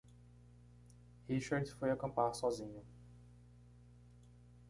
[1.29, 2.83] Richard foi acampar sozinho.